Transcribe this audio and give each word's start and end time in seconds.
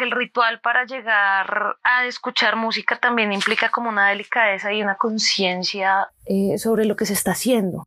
que 0.00 0.04
el 0.04 0.10
ritual 0.12 0.60
para 0.60 0.86
llegar 0.86 1.76
a 1.84 2.06
escuchar 2.06 2.56
música 2.56 2.98
también 2.98 3.32
implica 3.32 3.70
como 3.70 3.90
una 3.90 4.08
delicadeza 4.08 4.72
y 4.72 4.82
una 4.82 4.96
conciencia 4.96 6.08
eh, 6.24 6.56
sobre 6.58 6.86
lo 6.86 6.96
que 6.96 7.04
se 7.06 7.12
está 7.12 7.32
haciendo. 7.32 7.84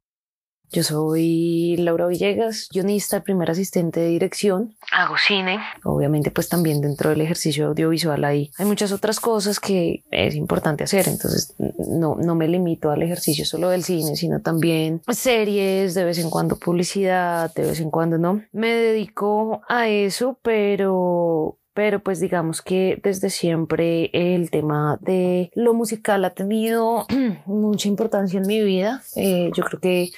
Yo 0.72 0.82
soy 0.82 1.76
Laura 1.78 2.08
Villegas, 2.08 2.68
guionista, 2.74 3.22
primer 3.22 3.52
asistente 3.52 4.00
de 4.00 4.08
dirección. 4.08 4.76
Hago 4.92 5.18
cine. 5.20 5.60
Obviamente, 5.84 6.32
pues 6.32 6.50
también 6.50 6.82
dentro 6.82 7.12
del 7.12 7.22
ejercicio 7.22 7.68
audiovisual 7.68 8.24
hay, 8.26 8.50
hay 8.58 8.66
muchas 8.66 8.92
otras 8.92 9.20
cosas 9.20 9.60
que 9.60 10.04
es 10.10 10.34
importante 10.34 10.84
hacer. 10.84 11.08
Entonces, 11.08 11.56
no, 11.60 12.16
no 12.16 12.34
me 12.34 12.48
limito 12.48 12.90
al 12.90 13.04
ejercicio 13.04 13.46
solo 13.46 13.70
del 13.70 13.84
cine, 13.84 14.16
sino 14.16 14.42
también 14.42 15.02
series, 15.12 15.94
de 15.94 16.06
vez 16.06 16.18
en 16.18 16.32
cuando 16.32 16.58
publicidad, 16.58 17.54
de 17.54 17.66
vez 17.66 17.80
en 17.80 17.92
cuando 17.92 18.18
no. 18.18 18.42
Me 18.52 18.74
dedico 18.74 19.62
a 19.70 19.88
eso, 19.88 20.40
pero 20.42 21.60
pero 21.74 22.00
pues 22.00 22.20
digamos 22.20 22.62
que 22.62 23.00
desde 23.04 23.30
siempre 23.30 24.10
el 24.14 24.50
tema 24.52 24.98
de 25.02 25.52
lo 25.56 25.74
musical 25.74 26.24
ha 26.26 26.32
tenido 26.32 27.06
mucha 27.46 27.88
importancia 27.88 28.40
en 28.40 28.48
mi 28.48 28.62
vida. 28.64 29.02
Eh, 29.16 29.52
yo 29.56 29.64
creo 29.64 29.80
que 29.80 30.12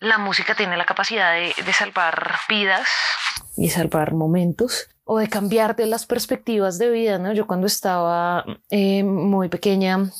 la 0.00 0.18
música 0.18 0.54
tiene 0.54 0.76
la 0.76 0.86
capacidad 0.86 1.34
de, 1.34 1.72
salvar 1.72 2.32
vidas 2.48 2.88
y 3.56 3.68
salvar 3.68 4.14
momentos 4.14 4.88
o 5.04 5.18
de 5.18 5.28
cambiarte 5.28 5.86
las 5.86 6.06
perspectivas 6.06 6.78
de 6.78 6.90
vida, 6.90 7.18
¿no? 7.18 7.32
Yo 7.32 7.46
cuando 7.46 7.66
estaba 7.66 8.44
eh, 8.70 9.04
muy 9.04 9.48
pequeña 9.48 10.10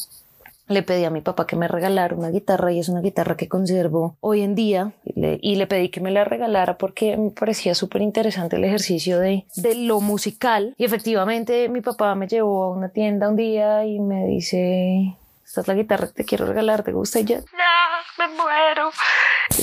le 0.68 0.82
pedí 0.82 1.04
a 1.04 1.10
mi 1.10 1.20
papá 1.20 1.46
que 1.46 1.56
me 1.56 1.68
regalara 1.68 2.14
una 2.14 2.30
guitarra 2.30 2.72
y 2.72 2.80
es 2.80 2.88
una 2.88 3.00
guitarra 3.00 3.36
que 3.36 3.48
conservo 3.48 4.16
hoy 4.20 4.42
en 4.42 4.54
día 4.54 4.92
y 5.04 5.56
le, 5.56 5.66
pedí 5.66 5.88
que 5.88 6.00
me 6.00 6.10
la 6.10 6.24
regalara 6.24 6.78
porque 6.78 7.16
me 7.16 7.30
parecía 7.30 7.74
súper 7.74 8.02
interesante 8.02 8.56
el 8.56 8.64
ejercicio 8.64 9.18
de, 9.18 9.46
de 9.56 9.74
lo 9.74 10.00
musical 10.00 10.74
y 10.76 10.84
efectivamente 10.84 11.68
mi 11.68 11.80
papá 11.80 12.14
me 12.14 12.26
llevó 12.26 12.64
a 12.64 12.70
una 12.70 12.88
tienda 12.88 13.28
un 13.28 13.36
día 13.36 13.84
y 13.84 14.00
me 14.00 14.26
dice 14.26 15.16
esta 15.46 15.60
es 15.60 15.68
la 15.68 15.74
guitarra 15.74 16.08
que 16.08 16.12
te 16.12 16.24
quiero 16.24 16.44
regalar, 16.44 16.82
¿te 16.82 16.92
gusta? 16.92 17.20
Y 17.20 17.24
no, 17.24 17.38
me 18.18 18.28
muero. 18.36 18.90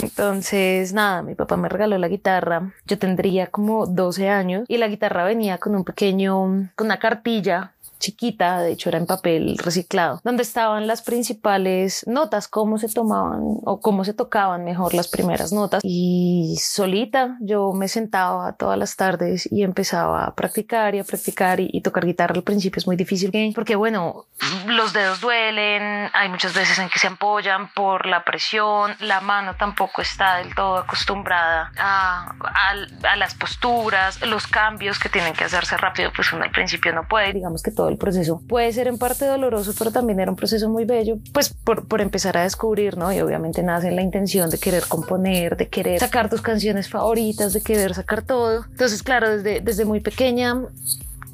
Entonces, 0.01 0.93
nada, 0.93 1.21
mi 1.21 1.35
papá 1.35 1.57
me 1.57 1.67
regaló 1.67 1.97
la 1.97 2.07
guitarra. 2.07 2.73
Yo 2.85 2.97
tendría 2.97 3.47
como 3.47 3.85
12 3.85 4.29
años 4.29 4.63
y 4.69 4.77
la 4.77 4.87
guitarra 4.87 5.25
venía 5.25 5.57
con 5.57 5.75
un 5.75 5.83
pequeño, 5.83 6.69
con 6.75 6.87
una 6.87 6.99
cartilla 6.99 7.73
chiquita, 8.03 8.59
de 8.59 8.73
hecho 8.73 8.89
era 8.89 8.97
en 8.97 9.05
papel 9.05 9.57
reciclado, 9.57 10.19
donde 10.25 10.43
estaban 10.43 10.87
las 10.87 11.01
principales 11.01 12.05
notas, 12.05 12.49
cómo 12.49 12.77
se 12.77 12.89
tomaban 12.89 13.39
o 13.63 13.79
cómo 13.79 14.03
se 14.03 14.13
tocaban 14.13 14.65
mejor 14.65 14.93
las 14.93 15.07
primeras 15.07 15.53
notas. 15.53 15.81
Y 15.83 16.57
solita 16.59 17.37
yo 17.39 17.71
me 17.71 17.87
sentaba 17.87 18.53
todas 18.53 18.77
las 18.77 18.97
tardes 18.97 19.49
y 19.49 19.63
empezaba 19.63 20.25
a 20.25 20.35
practicar 20.35 20.95
y 20.95 20.99
a 20.99 21.05
practicar 21.05 21.61
y, 21.61 21.81
tocar 21.81 22.05
guitarra 22.05 22.35
al 22.35 22.43
principio 22.43 22.79
es 22.79 22.87
muy 22.87 22.95
difícil 22.95 23.31
porque 23.55 23.75
bueno, 23.75 24.25
los 24.67 24.93
dedos 24.93 25.21
duelen, 25.21 26.09
hay 26.13 26.29
muchas 26.29 26.53
veces 26.53 26.77
en 26.79 26.89
que 26.89 26.99
se 26.99 27.07
apoyan 27.07 27.73
por 27.73 28.05
la 28.05 28.23
presión, 28.23 28.95
la 28.99 29.21
mano 29.21 29.55
tampoco 29.55 30.01
está 30.01 30.37
del 30.37 30.53
todo 30.55 30.77
acostumbrada 30.77 31.71
a, 31.77 32.35
a, 32.41 33.11
a 33.11 33.15
las 33.15 33.35
posturas, 33.35 34.21
los 34.25 34.47
cambios 34.47 34.99
que 34.99 35.09
tienen 35.09 35.33
que 35.33 35.45
hacerse 35.45 35.77
rápido, 35.77 36.11
pues 36.15 36.33
uno 36.33 36.43
al 36.43 36.51
principio 36.51 36.93
no 36.93 37.07
puede, 37.07 37.33
digamos 37.33 37.63
que 37.63 37.71
todo 37.71 37.92
el 37.93 37.97
proceso 37.97 38.41
puede 38.47 38.71
ser 38.73 38.87
en 38.87 38.97
parte 38.97 39.25
doloroso, 39.25 39.73
pero 39.77 39.91
también 39.91 40.19
era 40.19 40.29
un 40.29 40.37
proceso 40.37 40.69
muy 40.69 40.85
bello, 40.85 41.17
pues 41.31 41.53
por, 41.53 41.87
por 41.87 42.01
empezar 42.01 42.37
a 42.37 42.43
descubrir, 42.43 42.97
¿no? 42.97 43.13
Y 43.13 43.21
obviamente 43.21 43.63
nace 43.63 43.91
la 43.91 44.01
intención 44.01 44.49
de 44.49 44.57
querer 44.57 44.83
componer, 44.87 45.57
de 45.57 45.67
querer 45.69 45.99
sacar 45.99 46.29
tus 46.29 46.41
canciones 46.41 46.89
favoritas, 46.89 47.53
de 47.53 47.61
querer 47.61 47.93
sacar 47.93 48.23
todo. 48.23 48.65
Entonces, 48.69 49.03
claro, 49.03 49.29
desde, 49.29 49.61
desde 49.61 49.85
muy 49.85 49.99
pequeña 49.99 50.63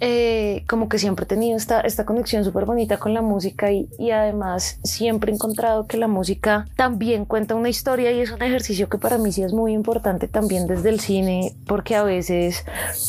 eh, 0.02 0.64
como 0.68 0.88
que 0.88 0.98
siempre 0.98 1.26
he 1.26 1.28
tenido 1.28 1.58
esta, 1.58 1.82
esta 1.82 2.06
conexión 2.06 2.46
súper 2.46 2.64
bonita 2.64 2.98
con 2.98 3.14
la 3.14 3.22
música 3.22 3.70
y, 3.70 3.90
y, 3.98 4.12
además 4.12 4.80
siempre 4.82 5.30
he 5.30 5.36
encontrado 5.36 5.88
que 5.88 5.98
la 5.98 6.08
música 6.08 6.68
también 6.78 7.26
cuenta 7.26 7.54
una 7.56 7.68
historia 7.68 8.10
y 8.14 8.22
es 8.22 8.32
un 8.32 8.42
ejercicio 8.42 8.88
que 8.88 8.98
para 8.98 9.18
mí 9.18 9.34
sí 9.34 9.44
es 9.44 9.52
muy 9.52 9.74
importante 9.74 10.30
también 10.30 10.68
desde 10.68 10.88
el 10.88 11.02
cine 11.02 11.54
porque 11.68 11.98
a 11.98 12.04
veces, 12.04 12.64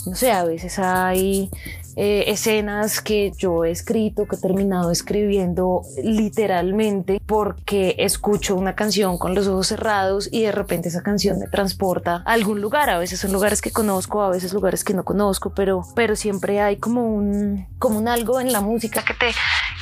no 0.04 0.16
sé, 0.16 0.32
a 0.32 0.42
veces 0.42 0.80
hay 0.80 1.48
eh, 1.96 2.24
escenas 2.28 3.00
que 3.00 3.32
yo 3.36 3.64
he 3.64 3.70
escrito, 3.70 4.26
que 4.26 4.36
he 4.36 4.38
terminado 4.38 4.90
escribiendo 4.90 5.82
literalmente 6.02 7.20
porque 7.26 7.96
escucho 7.98 8.56
una 8.56 8.74
canción 8.74 9.18
con 9.18 9.34
los 9.34 9.46
ojos 9.46 9.68
cerrados 9.68 10.28
y 10.30 10.42
de 10.42 10.52
repente 10.52 10.88
esa 10.88 11.02
canción 11.02 11.38
me 11.38 11.46
transporta 11.46 12.22
a 12.24 12.32
algún 12.32 12.60
lugar. 12.60 12.90
A 12.90 12.98
veces 12.98 13.20
son 13.20 13.32
lugares 13.32 13.60
que 13.60 13.70
conozco, 13.70 14.22
a 14.22 14.30
veces 14.30 14.52
lugares 14.52 14.84
que 14.84 14.94
no 14.94 15.04
conozco, 15.04 15.52
pero, 15.54 15.82
pero 15.94 16.16
siempre 16.16 16.60
hay 16.60 16.76
como 16.76 17.04
un, 17.04 17.66
como 17.78 17.98
un 17.98 18.08
algo 18.08 18.40
en 18.40 18.52
la 18.52 18.60
música 18.60 19.04
que 19.04 19.14
te, 19.14 19.26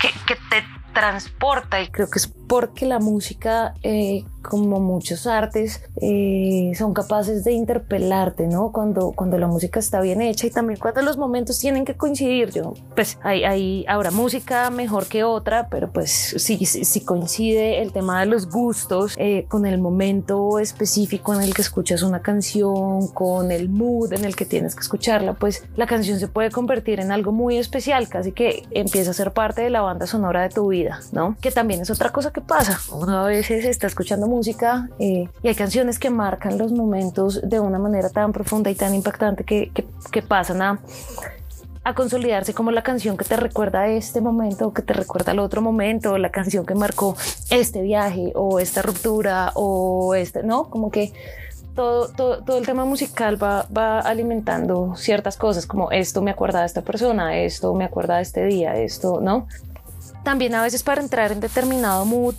que, 0.01 0.09
que 0.27 0.35
te 0.35 0.79
transporta 0.99 1.81
y 1.81 1.89
creo 1.89 2.11
que 2.11 2.19
es 2.19 2.27
porque 2.49 2.87
la 2.87 2.99
música, 2.99 3.75
eh, 3.83 4.25
como 4.43 4.81
muchos 4.81 5.27
artes, 5.27 5.83
eh, 6.01 6.73
son 6.77 6.95
capaces 6.95 7.45
de 7.45 7.53
interpelarte, 7.53 8.47
¿no? 8.47 8.73
Cuando, 8.73 9.13
cuando 9.13 9.37
la 9.37 9.47
música 9.47 9.79
está 9.79 10.01
bien 10.01 10.23
hecha 10.23 10.47
y 10.47 10.51
también 10.51 10.81
cuando 10.81 11.03
los 11.03 11.19
momentos 11.19 11.59
tienen 11.59 11.85
que 11.85 11.95
coincidir. 11.95 12.51
Yo, 12.51 12.73
pues 12.95 13.19
hay, 13.23 13.45
hay 13.45 13.85
ahora 13.87 14.11
música 14.11 14.71
mejor 14.71 15.07
que 15.07 15.25
otra, 15.25 15.69
pero 15.69 15.93
pues 15.93 16.11
si, 16.11 16.65
si, 16.65 17.01
coincide 17.03 17.83
el 17.83 17.93
tema 17.93 18.21
de 18.21 18.27
los 18.27 18.49
gustos 18.49 19.15
eh, 19.19 19.45
con 19.49 19.67
el 19.67 19.79
momento 19.79 20.59
específico 20.59 21.35
en 21.35 21.43
el 21.43 21.55
que 21.55 21.61
escuchas 21.61 22.03
una 22.03 22.23
canción, 22.23 23.09
con 23.09 23.53
el 23.53 23.69
mood 23.69 24.15
en 24.15 24.25
el 24.25 24.35
que 24.35 24.47
tienes 24.47 24.75
que 24.75 24.81
escucharla, 24.81 25.35
pues 25.35 25.65
la 25.77 25.87
canción 25.87 26.19
se 26.19 26.29
puede 26.29 26.51
convertir 26.51 27.01
en 27.01 27.13
algo 27.13 27.31
muy 27.31 27.59
especial, 27.59 28.09
casi 28.09 28.33
que 28.33 28.67
empieza 28.71 29.11
a 29.11 29.15
ser 29.15 29.33
parte 29.33 29.61
de 29.61 29.69
la 29.69 29.83
banda 29.83 30.07
sonora 30.07 30.43
de 30.43 30.49
tu 30.49 30.69
vida, 30.69 30.88
¿no? 31.13 31.37
Que 31.41 31.51
también 31.51 31.81
es 31.81 31.91
otra 31.91 32.11
cosa 32.11 32.33
que 32.33 32.41
pasa. 32.41 32.79
Uno 32.93 33.19
a 33.19 33.27
veces 33.27 33.65
está 33.65 33.87
escuchando 33.87 34.27
música 34.27 34.89
eh, 34.99 35.29
y 35.43 35.49
hay 35.49 35.55
canciones 35.55 35.99
que 35.99 36.11
marcan 36.11 36.59
los 36.59 36.73
momentos 36.73 37.41
de 37.43 37.61
una 37.61 37.79
manera 37.79 38.11
tan 38.11 38.33
profunda 38.33 38.71
y 38.71 38.75
tan 38.75 38.95
impactante 38.95 39.45
que, 39.45 39.71
pasan 40.27 40.63
a, 40.63 40.81
a 41.85 41.95
consolidarse 41.95 42.53
como 42.53 42.71
la 42.73 42.83
canción 42.83 43.17
que 43.17 43.25
te 43.25 43.37
recuerda 43.37 43.83
a 43.83 43.89
este 43.89 44.21
momento, 44.21 44.73
que 44.73 44.83
te 44.83 44.93
recuerda 44.93 45.33
al 45.33 45.39
otro 45.39 45.63
momento, 45.63 46.19
la 46.19 46.31
canción 46.31 46.67
que 46.67 46.75
marcó 46.75 47.17
este 47.51 47.83
viaje 47.83 48.33
o 48.35 48.59
esta 48.59 48.83
ruptura 48.83 49.53
o 49.55 50.15
este, 50.15 50.43
¿no? 50.43 50.69
Como 50.71 50.91
que 50.91 51.13
todo, 51.79 52.59
el 52.59 52.67
tema 52.67 52.85
musical 52.85 53.41
va, 53.41 53.67
va, 53.77 54.01
alimentando 54.01 54.95
ciertas 54.97 55.37
cosas, 55.37 55.65
como 55.65 55.93
esto 55.93 56.23
me 56.23 56.33
acuerda 56.33 56.61
de 56.61 56.67
esta 56.67 56.83
persona, 56.83 57.39
esto 57.39 57.73
me 57.75 57.85
acuerda 57.85 58.17
de 58.17 58.23
este 58.23 58.45
día, 58.47 58.77
esto, 58.77 59.21
¿no? 59.21 59.47
También 60.29 60.55
a 60.55 60.61
veces 60.61 60.83
para 60.83 61.01
entrar 61.01 61.33
en 61.33 61.41
determinado 61.41 62.05
mood 62.05 62.35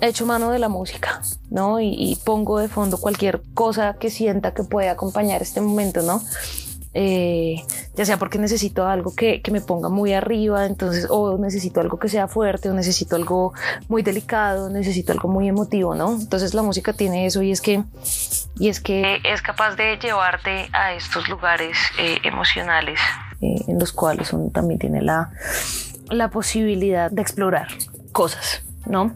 hecho 0.00 0.24
mano 0.24 0.52
de 0.52 0.60
la 0.60 0.68
música, 0.68 1.20
¿no? 1.50 1.80
Y, 1.80 2.16
pongo 2.24 2.60
de 2.60 2.68
fondo 2.68 2.96
cualquier 2.98 3.42
cosa 3.54 3.96
que 3.98 4.08
sienta 4.08 4.54
que 4.54 4.62
puede 4.62 4.88
acompañar 4.88 5.42
este 5.42 5.60
momento, 5.60 6.02
¿no? 6.02 6.22
Eh, 6.96 7.56
ya 7.96 8.04
sea 8.04 8.18
porque 8.18 8.38
necesito 8.38 8.86
algo 8.86 9.16
que, 9.16 9.42
que, 9.42 9.50
me 9.50 9.60
ponga 9.60 9.88
muy 9.88 10.12
arriba, 10.12 10.64
entonces, 10.64 11.08
o 11.10 11.36
necesito 11.36 11.80
algo 11.80 11.98
que 11.98 12.08
sea 12.08 12.28
fuerte, 12.28 12.70
o 12.70 12.72
necesito 12.72 13.16
algo 13.16 13.52
muy 13.88 14.04
delicado, 14.04 14.70
necesito 14.70 15.10
algo 15.10 15.28
muy 15.28 15.48
emotivo, 15.48 15.96
¿no? 15.96 16.12
Entonces 16.12 16.54
la 16.54 16.62
música 16.62 16.92
tiene 16.92 17.26
eso 17.26 17.42
y 17.42 17.50
es 17.50 17.60
que, 17.60 17.82
y 18.60 18.68
es 18.68 18.78
que 18.78 19.18
es 19.24 19.42
capaz 19.42 19.74
de 19.74 19.98
llevarte 20.00 20.68
a 20.72 20.94
estos 20.94 21.28
lugares 21.28 21.76
eh, 21.98 22.18
emocionales 22.22 23.00
eh, 23.40 23.56
en 23.66 23.80
los 23.80 23.90
cuales 23.90 24.32
uno 24.32 24.50
también 24.50 24.78
tiene 24.78 25.02
la, 25.02 25.32
la 26.10 26.30
posibilidad 26.30 27.10
de 27.10 27.22
explorar 27.22 27.68
cosas, 28.12 28.62
¿no? 28.86 29.14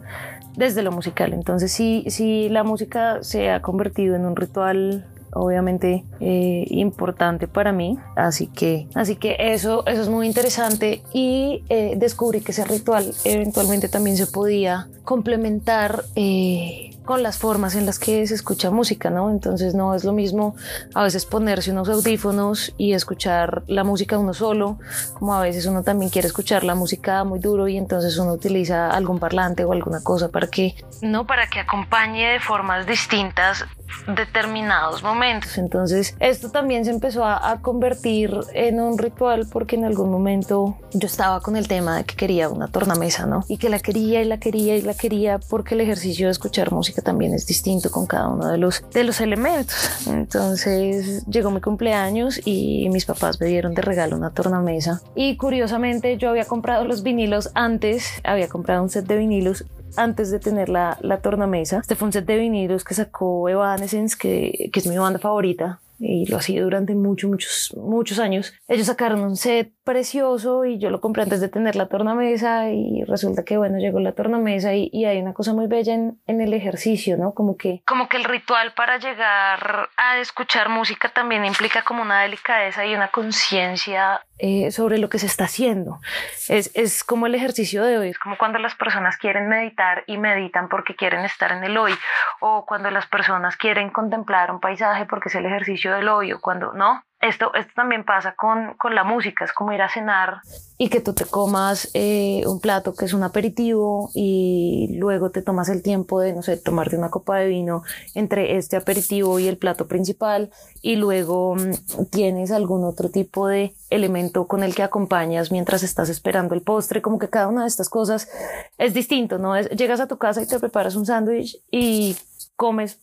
Desde 0.55 0.81
lo 0.81 0.91
musical. 0.91 1.33
Entonces, 1.33 1.71
si, 1.71 2.03
si 2.07 2.49
la 2.49 2.63
música 2.63 3.19
se 3.21 3.49
ha 3.49 3.61
convertido 3.61 4.15
en 4.15 4.25
un 4.25 4.35
ritual 4.35 5.05
obviamente 5.33 6.05
eh, 6.19 6.65
importante 6.69 7.47
para 7.47 7.71
mí 7.71 7.97
así 8.15 8.47
que 8.47 8.87
así 8.95 9.15
que 9.15 9.35
eso 9.37 9.85
eso 9.85 10.01
es 10.01 10.09
muy 10.09 10.27
interesante 10.27 11.03
y 11.13 11.63
eh, 11.69 11.93
descubrí 11.97 12.41
que 12.41 12.51
ese 12.51 12.65
ritual 12.65 13.13
eventualmente 13.25 13.89
también 13.89 14.17
se 14.17 14.27
podía 14.27 14.87
complementar 15.03 16.03
eh, 16.15 16.91
con 17.09 17.23
las 17.23 17.39
formas 17.39 17.73
en 17.73 17.87
las 17.87 17.97
que 17.97 18.27
se 18.27 18.35
escucha 18.35 18.69
música, 18.69 19.09
¿no? 19.09 19.31
Entonces 19.31 19.73
no 19.73 19.95
es 19.95 20.03
lo 20.03 20.13
mismo 20.13 20.55
a 20.93 21.01
veces 21.01 21.25
ponerse 21.25 21.71
unos 21.71 21.89
audífonos 21.89 22.71
y 22.77 22.93
escuchar 22.93 23.63
la 23.65 23.83
música 23.83 24.19
uno 24.19 24.35
solo, 24.35 24.77
como 25.17 25.33
a 25.33 25.41
veces 25.41 25.65
uno 25.65 25.81
también 25.81 26.11
quiere 26.11 26.27
escuchar 26.27 26.63
la 26.63 26.75
música 26.75 27.23
muy 27.23 27.39
duro 27.39 27.67
y 27.67 27.77
entonces 27.77 28.15
uno 28.19 28.33
utiliza 28.33 28.91
algún 28.91 29.17
parlante 29.17 29.65
o 29.65 29.73
alguna 29.73 30.03
cosa 30.03 30.29
para 30.29 30.45
que, 30.45 30.75
no, 31.01 31.25
para 31.25 31.49
que 31.49 31.61
acompañe 31.61 32.33
de 32.33 32.39
formas 32.39 32.85
distintas 32.85 33.65
determinados 34.07 35.03
momentos. 35.03 35.57
Entonces, 35.57 36.15
esto 36.19 36.49
también 36.49 36.85
se 36.85 36.91
empezó 36.91 37.25
a, 37.25 37.59
convertir 37.61 38.33
en 38.53 38.79
un 38.79 38.97
ritual 38.97 39.47
porque 39.51 39.75
en 39.75 39.83
algún 39.83 40.11
momento 40.11 40.77
yo 40.93 41.07
estaba 41.07 41.41
con 41.41 41.55
el 41.55 41.67
tema 41.67 41.97
de 41.97 42.03
que 42.05 42.15
quería 42.15 42.47
una 42.47 42.67
tornamesa, 42.67 43.25
¿no? 43.25 43.43
Y 43.47 43.57
que 43.57 43.69
la 43.69 43.79
quería 43.79 44.21
y 44.21 44.25
la 44.25 44.39
quería 44.39 44.77
y 44.77 44.81
la 44.81 44.93
quería 44.93 45.39
porque 45.39 45.75
el 45.75 45.81
ejercicio 45.81 46.27
de 46.27 46.31
escuchar 46.31 46.71
música 46.71 47.01
también 47.01 47.33
es 47.33 47.45
distinto 47.45 47.91
con 47.91 48.05
cada 48.05 48.29
uno 48.29 48.47
de 48.47 48.57
los, 48.57 48.83
de 48.91 49.03
los 49.03 49.19
elementos. 49.19 50.07
Entonces, 50.07 51.25
llegó 51.25 51.51
mi 51.51 51.59
cumpleaños 51.59 52.39
y 52.45 52.87
mis 52.89 53.05
papás 53.05 53.41
me 53.41 53.47
dieron 53.47 53.73
de 53.73 53.81
regalo 53.81 54.15
una 54.15 54.29
tornamesa. 54.31 55.01
Y 55.15 55.37
curiosamente, 55.37 56.17
yo 56.17 56.29
había 56.29 56.45
comprado 56.45 56.85
los 56.85 57.03
vinilos 57.03 57.51
antes, 57.55 58.09
había 58.23 58.47
comprado 58.47 58.83
un 58.83 58.89
set 58.89 59.05
de 59.05 59.17
vinilos 59.17 59.65
antes 59.97 60.31
de 60.31 60.39
tener 60.39 60.69
la, 60.69 60.97
la 61.01 61.21
tornamesa. 61.21 61.79
Este 61.79 61.95
fue 61.95 62.07
un 62.07 62.13
set 62.13 62.25
de 62.25 62.37
vinilos 62.37 62.83
que 62.83 62.93
sacó 62.93 63.49
Evanescence, 63.49 64.17
que, 64.17 64.69
que 64.71 64.79
es 64.79 64.87
mi 64.87 64.97
banda 64.97 65.19
favorita 65.19 65.79
y 65.99 66.25
lo 66.27 66.37
ha 66.37 66.41
sido 66.41 66.63
durante 66.63 66.95
muchos, 66.95 67.29
muchos, 67.29 67.73
muchos 67.77 68.19
años. 68.19 68.53
Ellos 68.67 68.87
sacaron 68.87 69.21
un 69.21 69.35
set 69.35 69.73
precioso 69.83 70.65
y 70.65 70.79
yo 70.79 70.89
lo 70.89 71.01
compré 71.01 71.23
antes 71.23 71.41
de 71.41 71.49
tener 71.49 71.75
la 71.75 71.87
tornamesa 71.87 72.69
y 72.69 73.03
resulta 73.03 73.43
que 73.43 73.57
bueno, 73.57 73.77
llegó 73.77 73.99
la 73.99 74.13
tornamesa 74.13 74.75
y, 74.75 74.89
y 74.93 75.05
hay 75.05 75.19
una 75.19 75.33
cosa 75.33 75.53
muy 75.53 75.67
bella 75.67 75.93
en, 75.93 76.19
en, 76.25 76.41
el 76.41 76.53
ejercicio, 76.53 77.17
¿no? 77.17 77.33
Como 77.33 77.57
que... 77.57 77.81
Como 77.85 78.07
que 78.07 78.17
el 78.17 78.23
ritual 78.23 78.73
para 78.73 78.97
llegar 78.97 79.89
a 79.97 80.19
escuchar 80.19 80.69
música 80.69 81.09
también 81.09 81.45
implica 81.45 81.83
como 81.83 82.01
una 82.01 82.21
delicadeza 82.21 82.85
y 82.85 82.95
una 82.95 83.09
conciencia 83.09 84.21
eh, 84.39 84.71
sobre 84.71 84.97
lo 84.97 85.09
que 85.09 85.19
se 85.19 85.25
está 85.25 85.45
haciendo. 85.45 85.99
Es, 86.47 86.71
es 86.73 87.03
como 87.03 87.27
el 87.27 87.35
ejercicio 87.35 87.83
de 87.83 87.97
hoy, 87.97 88.09
es 88.09 88.19
como 88.19 88.37
cuando 88.37 88.57
las 88.57 88.75
personas 88.75 89.17
quieren 89.17 89.47
meditar 89.49 90.03
y 90.07 90.17
meditan 90.17 90.69
porque 90.69 90.95
quieren 90.95 91.25
estar 91.25 91.51
en 91.51 91.63
el 91.63 91.77
hoy 91.77 91.93
o 92.39 92.65
cuando 92.65 92.89
las 92.89 93.05
personas 93.05 93.57
quieren 93.57 93.89
contemplar 93.89 94.51
un 94.51 94.59
paisaje 94.59 95.05
porque 95.05 95.29
es 95.29 95.35
el 95.35 95.45
ejercicio 95.45 95.93
del 95.93 96.07
hoy 96.07 96.33
o 96.33 96.39
cuando 96.39 96.73
no, 96.73 97.03
esto, 97.21 97.53
esto 97.53 97.71
también 97.75 98.05
pasa 98.05 98.33
con, 98.35 98.75
con, 98.75 98.95
la 98.95 99.03
música, 99.03 99.43
es 99.43 99.51
como 99.51 99.73
ir 99.73 99.81
a 99.81 99.89
cenar 99.89 100.41
y 100.77 100.87
que 100.87 101.01
tú 101.01 101.13
te 101.13 101.25
comas 101.25 101.91
eh, 101.93 102.43
un 102.45 102.61
plato 102.61 102.95
que 102.95 103.03
es 103.03 103.13
un 103.13 103.23
aperitivo 103.23 104.09
y 104.15 104.95
luego 104.97 105.29
te 105.29 105.41
tomas 105.41 105.67
el 105.67 105.83
tiempo 105.83 106.21
de, 106.21 106.31
no 106.31 106.41
sé, 106.41 106.55
tomarte 106.55 106.95
una 106.95 107.09
copa 107.09 107.37
de 107.37 107.47
vino 107.47 107.83
entre 108.15 108.55
este 108.55 108.77
aperitivo 108.77 109.39
y 109.39 109.49
el 109.49 109.57
plato 109.57 109.87
principal 109.87 110.51
y 110.81 110.95
luego 110.95 111.55
mmm, 111.55 112.05
tienes 112.09 112.51
algún 112.51 112.85
otro 112.85 113.09
tipo 113.09 113.47
de 113.47 113.75
elemento 113.89 114.47
con 114.47 114.63
el 114.63 114.73
que 114.73 114.83
acompañas 114.83 115.51
mientras 115.51 115.83
estás 115.83 116.07
esperando 116.07 116.55
el 116.55 116.61
postre, 116.61 117.01
como 117.01 117.19
que 117.19 117.29
cada 117.29 117.49
una 117.49 117.63
de 117.63 117.67
estas 117.67 117.89
cosas 117.89 118.29
es 118.77 118.93
distinto, 118.93 119.37
¿no? 119.37 119.57
Es, 119.57 119.69
llegas 119.71 119.99
a 119.99 120.07
tu 120.07 120.17
casa 120.17 120.41
y 120.41 120.47
te 120.47 120.59
preparas 120.59 120.95
un 120.95 121.05
sándwich 121.05 121.57
y 121.69 122.15
comes 122.55 122.99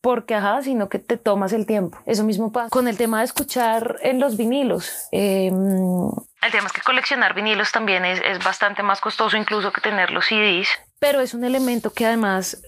porque 0.00 0.34
ajá, 0.34 0.62
sino 0.62 0.88
que 0.88 0.98
te 0.98 1.16
tomas 1.16 1.52
el 1.52 1.66
tiempo. 1.66 1.98
Eso 2.06 2.24
mismo 2.24 2.52
pasa 2.52 2.70
con 2.70 2.88
el 2.88 2.96
tema 2.96 3.18
de 3.18 3.24
escuchar 3.24 3.96
en 4.02 4.20
los 4.20 4.36
vinilos. 4.36 5.08
Eh, 5.12 5.46
el 5.48 6.52
tema 6.52 6.66
es 6.66 6.72
que 6.72 6.82
coleccionar 6.82 7.34
vinilos 7.34 7.72
también 7.72 8.04
es, 8.04 8.20
es 8.20 8.42
bastante 8.44 8.82
más 8.82 9.00
costoso 9.00 9.36
incluso 9.36 9.72
que 9.72 9.80
tener 9.80 10.10
los 10.10 10.26
CDs, 10.26 10.68
pero 10.98 11.20
es 11.20 11.34
un 11.34 11.44
elemento 11.44 11.92
que 11.92 12.06
además 12.06 12.62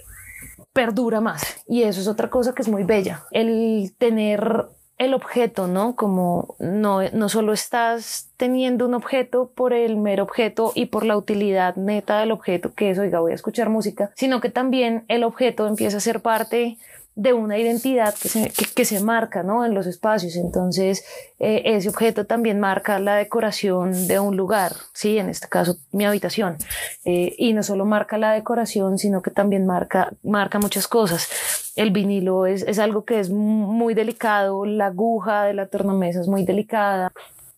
perdura 0.73 1.21
más 1.21 1.63
y 1.67 1.83
eso 1.83 2.01
es 2.01 2.07
otra 2.09 2.31
cosa 2.31 2.55
que 2.55 2.63
es 2.63 2.69
muy 2.69 2.85
bella. 2.85 3.25
El 3.31 3.95
tener 3.99 4.69
el 5.01 5.15
objeto, 5.15 5.67
¿no? 5.67 5.97
Como 5.97 6.57
no, 6.59 7.01
no 7.15 7.29
solo 7.31 7.55
estás 7.55 8.29
teniendo 8.37 8.85
un 8.85 8.93
objeto 8.93 9.51
por 9.55 9.73
el 9.73 9.97
mero 9.97 10.25
objeto 10.25 10.73
y 10.75 10.87
por 10.87 11.07
la 11.07 11.17
utilidad 11.17 11.75
neta 11.77 12.19
del 12.21 12.33
objeto, 12.33 12.75
que 12.75 12.91
es, 12.91 12.99
oiga, 12.99 13.21
voy 13.21 13.33
a 13.33 13.35
escuchar 13.35 13.71
música, 13.71 14.11
sino 14.15 14.43
que 14.43 14.51
también 14.51 15.07
el 15.09 15.25
objeto 15.25 15.67
empieza 15.67 15.97
a 15.97 16.01
ser 16.01 16.21
parte 16.21 16.77
de 17.17 17.33
una 17.33 17.59
identidad 17.59 18.15
que 18.15 18.29
se, 18.29 18.51
que, 18.51 18.65
que 18.65 18.85
se 18.85 19.01
marca 19.01 19.43
¿no? 19.43 19.65
en 19.65 19.75
los 19.75 19.87
espacios. 19.87 20.37
Entonces, 20.37 21.05
eh, 21.39 21.63
ese 21.65 21.89
objeto 21.89 22.25
también 22.25 22.61
marca 22.61 22.99
la 22.99 23.17
decoración 23.17 24.07
de 24.07 24.21
un 24.21 24.37
lugar, 24.37 24.73
¿sí? 24.93 25.19
en 25.19 25.29
este 25.29 25.49
caso 25.49 25.77
mi 25.93 26.05
habitación. 26.07 26.57
Eh, 27.05 27.35
y 27.37 27.53
no 27.53 27.63
solo 27.63 27.85
marca 27.85 28.17
la 28.17 28.33
decoración, 28.33 28.99
sino 28.99 29.23
que 29.23 29.31
también 29.31 29.67
marca, 29.67 30.13
marca 30.23 30.59
muchas 30.59 30.87
cosas. 30.87 31.29
El 31.77 31.91
vinilo 31.91 32.47
es, 32.47 32.63
es 32.63 32.79
algo 32.79 33.05
que 33.05 33.21
es 33.21 33.31
muy 33.31 33.95
delicado, 33.95 34.65
la 34.65 34.87
aguja 34.87 35.45
de 35.45 35.55
la 35.55 35.67
tornamesa 35.67 36.21
es 36.21 36.29
muy 36.29 36.45
delicada 36.45 37.13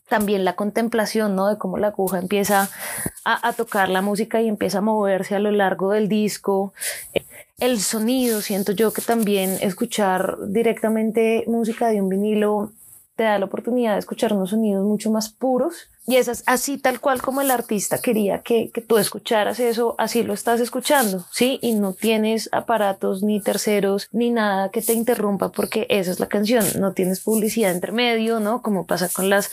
también 0.09 0.45
la 0.45 0.57
contemplación, 0.57 1.35
¿no? 1.37 1.49
De 1.49 1.57
cómo 1.57 1.79
la 1.79 1.87
aguja 1.87 2.19
empieza 2.19 2.69
a, 3.25 3.49
a, 3.49 3.53
tocar 3.55 3.89
la 3.89 4.03
música 4.03 4.43
y 4.43 4.49
empieza 4.49 4.79
a 4.79 4.81
moverse 4.83 5.35
a 5.35 5.39
lo 5.39 5.51
largo 5.51 5.93
del 5.93 6.07
disco 6.07 6.75
el 7.59 7.81
sonido, 7.81 8.41
siento 8.41 8.73
yo 8.73 8.93
que 8.93 9.03
también 9.03 9.59
escuchar 9.61 10.37
directamente 10.49 11.45
música 11.47 11.89
de 11.89 12.01
un 12.01 12.09
vinilo 12.09 12.73
te 13.15 13.25
da 13.25 13.39
la 13.39 13.45
oportunidad 13.45 13.93
de 13.93 13.99
escuchar 14.01 14.33
unos 14.33 14.51
sonidos 14.51 14.85
mucho 14.85 15.11
más 15.11 15.31
puros 15.31 15.91
y 16.07 16.17
es 16.17 16.43
así 16.47 16.79
tal 16.79 17.01
cual 17.01 17.23
como 17.23 17.41
el 17.41 17.51
artista 17.51 17.99
quería 17.99 18.43
que, 18.43 18.71
que, 18.71 18.81
tú 18.81 18.99
escucharas 18.99 19.61
eso, 19.61 19.95
así 19.99 20.25
lo 20.25 20.35
estás 20.35 20.61
escuchando, 20.61 21.25
¿sí? 21.31 21.61
Y 21.63 21.75
no 21.75 21.93
tienes 21.93 22.49
aparatos 22.53 23.23
ni 23.23 23.41
terceros 23.41 24.09
ni 24.11 24.31
nada 24.31 24.71
que 24.71 24.83
te 24.83 24.95
interrumpa 24.95 25.51
porque 25.51 25.87
esa 25.89 26.11
es 26.11 26.19
la 26.19 26.27
canción, 26.27 26.65
no 26.81 26.93
tienes 26.93 27.21
publicidad 27.21 27.71
entre 27.71 27.93
medio, 27.93 28.41
¿no? 28.41 28.63
Como 28.63 28.85
pasa 28.85 29.09
con 29.09 29.31
las, 29.31 29.53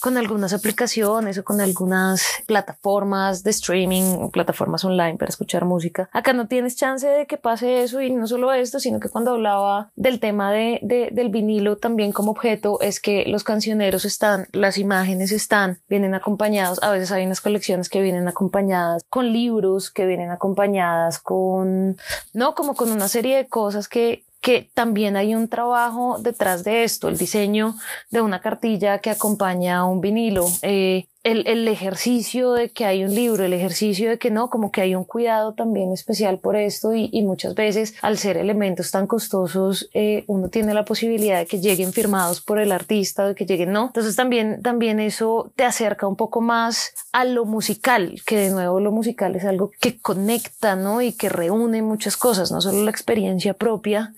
con 0.00 0.16
algunas 0.16 0.52
aplicaciones 0.52 1.38
o 1.38 1.44
con 1.44 1.60
algunas 1.60 2.24
plataformas 2.46 3.44
de 3.44 3.50
streaming 3.50 4.16
o 4.20 4.30
plataformas 4.30 4.84
online 4.84 5.16
para 5.16 5.30
escuchar 5.30 5.64
música. 5.64 6.08
Acá 6.12 6.32
no 6.32 6.48
tienes 6.48 6.76
chance 6.76 7.06
de 7.06 7.26
que 7.26 7.36
pase 7.36 7.84
eso 7.84 8.00
y 8.00 8.10
no 8.10 8.26
solo 8.26 8.52
esto, 8.52 8.80
sino 8.80 8.98
que 8.98 9.08
cuando 9.08 9.30
hablaba 9.30 9.92
del 9.94 10.18
tema 10.18 10.52
de, 10.52 10.80
de 10.82 11.10
del 11.12 11.28
vinilo 11.28 11.76
también 11.76 12.12
como 12.12 12.32
objeto 12.32 12.80
es 12.80 12.98
que 13.00 13.24
los 13.26 13.44
cancioneros 13.44 14.04
están, 14.04 14.48
las 14.52 14.78
imágenes 14.78 15.30
están, 15.30 15.78
vienen 15.88 16.14
acompañados, 16.14 16.82
a 16.82 16.90
veces 16.90 17.12
hay 17.12 17.26
unas 17.26 17.40
colecciones 17.40 17.88
que 17.88 18.02
vienen 18.02 18.26
acompañadas 18.28 19.04
con 19.08 19.32
libros, 19.32 19.90
que 19.90 20.06
vienen 20.06 20.30
acompañadas 20.30 21.18
con, 21.18 21.96
no, 22.32 22.54
como 22.54 22.74
con 22.74 22.90
una 22.90 23.08
serie 23.08 23.36
de 23.36 23.48
cosas 23.48 23.88
que, 23.88 24.24
que 24.40 24.70
también 24.74 25.16
hay 25.16 25.34
un 25.34 25.48
trabajo 25.48 26.18
detrás 26.18 26.64
de 26.64 26.84
esto, 26.84 27.08
el 27.08 27.18
diseño 27.18 27.74
de 28.10 28.20
una 28.20 28.40
cartilla 28.40 28.98
que 28.98 29.10
acompaña 29.10 29.78
a 29.78 29.84
un 29.84 30.00
vinilo, 30.00 30.46
eh, 30.62 31.06
el, 31.24 31.46
el, 31.46 31.66
ejercicio 31.68 32.52
de 32.52 32.70
que 32.70 32.84
hay 32.84 33.02
un 33.02 33.14
libro, 33.14 33.44
el 33.44 33.54
ejercicio 33.54 34.10
de 34.10 34.18
que 34.18 34.30
no, 34.30 34.50
como 34.50 34.70
que 34.70 34.82
hay 34.82 34.94
un 34.94 35.04
cuidado 35.04 35.54
también 35.54 35.90
especial 35.90 36.38
por 36.38 36.54
esto 36.54 36.94
y, 36.94 37.08
y 37.12 37.22
muchas 37.22 37.54
veces 37.54 37.94
al 38.02 38.18
ser 38.18 38.36
elementos 38.36 38.90
tan 38.90 39.06
costosos 39.06 39.88
eh, 39.94 40.24
uno 40.26 40.48
tiene 40.48 40.74
la 40.74 40.84
posibilidad 40.84 41.38
de 41.38 41.46
que 41.46 41.60
lleguen 41.60 41.94
firmados 41.94 42.42
por 42.42 42.58
el 42.58 42.72
artista, 42.72 43.26
de 43.26 43.34
que 43.34 43.46
lleguen 43.46 43.72
no. 43.72 43.86
Entonces 43.86 44.16
también, 44.16 44.60
también 44.62 45.00
eso 45.00 45.50
te 45.56 45.64
acerca 45.64 46.06
un 46.06 46.16
poco 46.16 46.42
más 46.42 46.92
a 47.12 47.24
lo 47.24 47.46
musical, 47.46 48.20
que 48.26 48.36
de 48.36 48.50
nuevo 48.50 48.78
lo 48.78 48.92
musical 48.92 49.34
es 49.34 49.46
algo 49.46 49.70
que 49.80 49.98
conecta, 49.98 50.76
¿no? 50.76 51.00
Y 51.00 51.12
que 51.12 51.30
reúne 51.30 51.80
muchas 51.80 52.18
cosas, 52.18 52.52
no 52.52 52.60
solo 52.60 52.84
la 52.84 52.90
experiencia 52.90 53.54
propia 53.54 54.14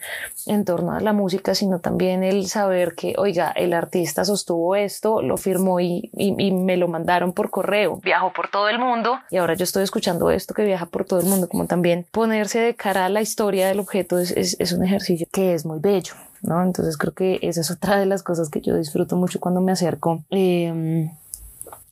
en 0.47 0.65
torno 0.65 0.93
a 0.93 1.01
la 1.01 1.13
música, 1.13 1.55
sino 1.55 1.79
también 1.79 2.25
el 2.25 2.49
saber 2.49 2.95
que, 2.97 3.15
oiga, 3.17 3.53
el 3.53 3.75
artista 3.75 4.25
sostuvo 4.25 4.75
esto, 4.75 5.23
lo 5.23 5.37
firmó 5.37 5.79
y, 5.79 6.11
y, 6.17 6.35
y 6.37 6.51
me 6.51 6.77
lo 6.77 6.89
mandaron 6.97 7.33
por 7.33 7.51
correo, 7.51 8.01
viajó 8.03 8.33
por 8.33 8.49
todo 8.49 8.69
el 8.69 8.79
mundo 8.79 9.19
y 9.31 9.37
ahora 9.37 9.55
yo 9.55 9.65
estoy 9.65 9.85
escuchando 9.85 10.31
esto 10.31 10.55
que 10.55 10.65
viaja 10.65 10.87
por 10.87 11.05
todo 11.05 11.21
el 11.21 11.27
mundo, 11.27 11.49
como 11.49 11.67
también 11.67 12.07
ponerse 12.11 12.59
de 12.59 12.75
cara 12.75 13.05
a 13.05 13.09
la 13.09 13.21
historia 13.21 13.69
del 13.69 13.81
objeto 13.81 14.19
es, 14.19 14.31
es, 14.31 14.57
es 14.59 14.73
un 14.73 14.83
ejercicio 14.83 15.27
que 15.31 15.55
es 15.55 15.67
muy 15.67 15.79
bello. 15.79 16.15
¿no? 16.43 16.63
Entonces 16.63 16.97
creo 16.97 17.13
que 17.13 17.39
esa 17.43 17.61
es 17.61 17.71
otra 17.71 17.99
de 17.99 18.07
las 18.07 18.23
cosas 18.23 18.49
que 18.51 18.61
yo 18.61 18.77
disfruto 18.77 19.17
mucho 19.17 19.41
cuando 19.41 19.61
me 19.61 19.73
acerco. 19.73 20.23
Eh, 20.31 21.11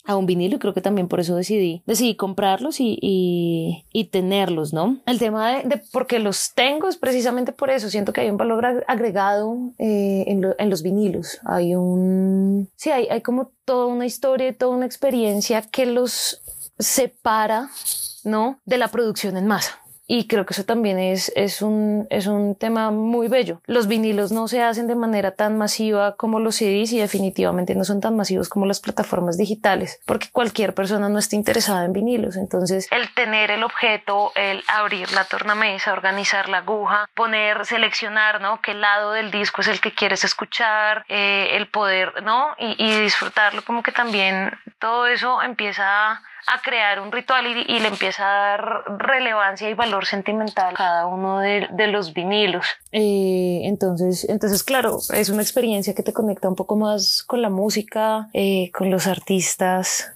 a 0.04 0.16
un 0.16 0.26
vinilo 0.26 0.56
y 0.56 0.58
creo 0.58 0.74
que 0.74 0.80
también 0.80 1.08
por 1.08 1.20
eso 1.20 1.34
decidí, 1.34 1.82
decidí 1.86 2.14
comprarlos 2.14 2.80
y, 2.80 2.98
y, 3.00 3.84
y 3.92 4.04
tenerlos, 4.06 4.72
¿no? 4.72 4.98
El 5.06 5.18
tema 5.18 5.56
de, 5.56 5.62
de, 5.64 6.18
los 6.18 6.52
tengo 6.54 6.88
es 6.88 6.96
precisamente 6.96 7.52
por 7.52 7.70
eso, 7.70 7.88
siento 7.88 8.12
que 8.12 8.20
hay 8.20 8.30
un 8.30 8.36
valor 8.36 8.84
agregado 8.86 9.56
eh, 9.78 10.24
en, 10.26 10.44
en, 10.58 10.70
los 10.70 10.82
vinilos, 10.82 11.40
hay 11.44 11.74
un, 11.74 12.68
sí, 12.76 12.90
hay, 12.90 13.08
hay 13.08 13.22
como 13.22 13.50
toda 13.64 13.86
una 13.86 14.06
historia 14.06 14.56
toda 14.56 14.76
una 14.76 14.86
experiencia 14.86 15.62
que 15.62 15.86
los 15.86 16.42
separa, 16.78 17.70
¿no? 18.24 18.58
De 18.64 18.78
la 18.78 18.88
producción 18.88 19.36
en 19.36 19.46
masa. 19.46 19.83
Y 20.06 20.28
creo 20.28 20.44
que 20.44 20.52
eso 20.52 20.64
también 20.64 20.98
es, 20.98 21.32
es, 21.34 21.62
un, 21.62 22.06
es 22.10 22.26
un 22.26 22.56
tema 22.56 22.90
muy 22.90 23.28
bello. 23.28 23.60
Los 23.66 23.88
vinilos 23.88 24.32
no 24.32 24.48
se 24.48 24.62
hacen 24.62 24.86
de 24.86 24.94
manera 24.94 25.30
tan 25.30 25.56
masiva 25.56 26.16
como 26.16 26.40
los 26.40 26.56
CDs 26.56 26.92
y 26.92 26.98
definitivamente 26.98 27.74
no 27.74 27.84
son 27.84 28.00
tan 28.00 28.16
masivos 28.16 28.48
como 28.48 28.66
las 28.66 28.80
plataformas 28.80 29.38
digitales, 29.38 30.00
porque 30.04 30.28
cualquier 30.30 30.74
persona 30.74 31.08
no 31.08 31.18
está 31.18 31.36
interesada 31.36 31.84
en 31.84 31.94
vinilos. 31.94 32.36
Entonces, 32.36 32.88
el 32.90 33.12
tener 33.14 33.50
el 33.50 33.62
objeto, 33.62 34.32
el 34.34 34.62
abrir 34.68 35.10
la 35.12 35.24
tornamesa, 35.24 35.92
organizar 35.92 36.48
la 36.48 36.58
aguja, 36.58 37.08
poner, 37.14 37.64
seleccionar, 37.64 38.40
¿no? 38.42 38.60
Qué 38.60 38.74
lado 38.74 39.12
del 39.12 39.30
disco 39.30 39.62
es 39.62 39.68
el 39.68 39.80
que 39.80 39.92
quieres 39.92 40.24
escuchar, 40.24 41.06
eh, 41.08 41.48
el 41.52 41.68
poder, 41.68 42.22
¿no? 42.22 42.54
Y, 42.58 42.76
y 42.78 43.00
disfrutarlo, 43.00 43.62
como 43.64 43.82
que 43.82 43.92
también 43.92 44.50
todo 44.78 45.06
eso 45.06 45.40
empieza 45.42 46.12
a 46.12 46.22
a 46.46 46.60
crear 46.62 47.00
un 47.00 47.10
ritual 47.12 47.46
y, 47.46 47.78
le 47.78 47.88
empieza 47.88 48.24
a 48.24 48.48
dar 48.48 48.84
relevancia 48.98 49.68
y 49.68 49.74
valor 49.74 50.06
sentimental 50.06 50.74
a 50.74 50.76
cada 50.76 51.06
uno 51.06 51.40
de, 51.40 51.86
los 51.88 52.12
vinilos. 52.12 52.66
Eh, 52.92 53.60
entonces, 53.64 54.26
entonces, 54.28 54.62
claro, 54.62 54.98
es 55.12 55.28
una 55.28 55.42
experiencia 55.42 55.94
que 55.94 56.02
te 56.02 56.12
conecta 56.12 56.48
un 56.48 56.56
poco 56.56 56.76
más 56.76 57.22
con 57.22 57.42
la 57.42 57.50
música, 57.50 58.28
eh, 58.32 58.70
con 58.72 58.90
los 58.90 59.06
artistas, 59.06 60.14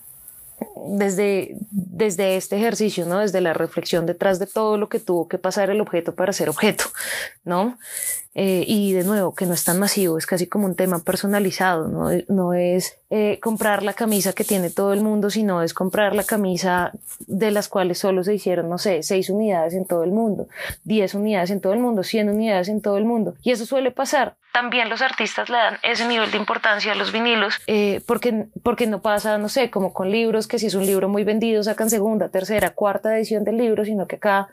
desde, 0.87 1.57
desde 1.71 2.37
este 2.37 2.57
ejercicio, 2.57 3.07
¿no? 3.07 3.19
Desde 3.19 3.41
la 3.41 3.53
reflexión 3.53 4.07
detrás 4.07 4.39
de 4.39 4.47
todo 4.47 4.77
lo 4.77 4.89
que 4.89 5.01
tuvo 5.01 5.29
que 5.29 5.39
pasar 5.39 5.71
el 5.71 5.81
objeto 5.81 6.15
para 6.15 6.33
ser 6.33 6.49
objeto, 6.49 6.85
¿no? 7.45 7.79
Eh, 8.35 8.65
y 8.67 8.93
de 8.93 9.05
nuevo, 9.05 9.35
que 9.35 9.47
no 9.47 9.55
es 9.55 9.65
tan 9.65 9.79
masivo, 9.79 10.19
es 10.19 10.27
casi 10.27 10.47
como 10.47 10.67
un 10.67 10.77
tema 10.77 11.01
personalizado, 11.01 11.89
no, 11.89 12.11
no 12.29 12.55
es 12.55 12.99
eh, 13.11 13.41
comprar 13.41 13.83
la 13.83 13.95
camisa 13.95 14.33
que 14.33 14.45
tiene 14.45 14.71
todo 14.71 14.93
el 14.93 15.01
mundo, 15.01 15.31
sino 15.31 15.63
es 15.63 15.73
comprar 15.73 16.15
la 16.15 16.25
camisa 16.25 16.93
de 17.27 17.51
las 17.51 17.69
cuales 17.69 17.99
solo 17.99 18.23
se 18.23 18.35
hicieron, 18.35 18.69
no 18.69 18.77
sé, 18.77 19.03
seis 19.03 19.31
unidades 19.31 19.73
en 19.73 19.87
todo 19.87 20.05
el 20.05 20.11
mundo, 20.11 20.47
diez 20.85 21.15
unidades 21.15 21.51
en 21.51 21.61
todo 21.61 21.73
el 21.73 21.81
mundo, 21.81 22.03
cien 22.03 22.29
unidades 22.29 22.69
en 22.69 22.83
todo 22.83 22.99
el 22.99 23.05
mundo. 23.05 23.35
Y 23.43 23.51
eso 23.51 23.65
suele 23.65 23.91
pasar. 23.91 24.37
También 24.53 24.89
los 24.89 25.03
artistas 25.03 25.49
le 25.51 25.57
dan 25.57 25.79
ese 25.83 26.07
nivel 26.07 26.31
de 26.31 26.37
importancia 26.37 26.93
a 26.93 26.95
los 26.97 27.13
vinilos, 27.13 27.55
eh, 27.67 28.03
porque, 28.07 28.47
porque 28.63 28.87
no 28.87 29.01
pasa, 29.01 29.39
no 29.39 29.49
sé, 29.49 29.71
como 29.71 29.93
con 29.93 30.11
libros, 30.11 30.47
que 30.49 30.59
si 30.59 30.67
es 30.67 30.75
un 30.75 30.85
libro 30.85 31.09
muy 31.09 31.23
vendido, 31.23 31.63
sacan 31.63 31.91
segunda, 31.91 32.29
tercera, 32.29 32.71
cuarta 32.71 33.17
edición 33.17 33.45
del 33.45 33.57
libro, 33.57 33.85
sino 33.85 34.07
que 34.07 34.17
acá 34.17 34.49